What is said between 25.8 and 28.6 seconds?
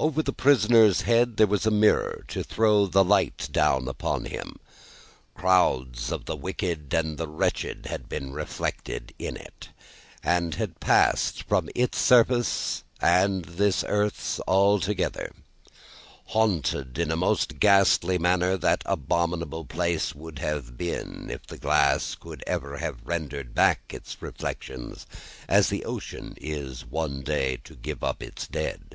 ocean is one day to give up its